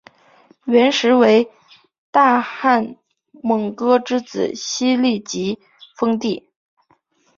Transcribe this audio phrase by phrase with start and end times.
[0.65, 1.47] 元时为
[2.09, 2.95] 大汗
[3.43, 5.59] 蒙哥之子昔里吉
[5.95, 6.49] 封地。